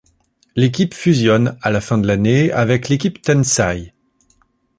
[0.55, 3.93] L'équipe fusionne à la fin de l'année avec l'équipe Tensai.